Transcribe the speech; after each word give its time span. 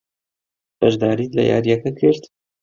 بەشداریت 0.79 1.31
لە 1.37 1.43
یارییەکە 1.51 1.91
کرد؟ 1.99 2.23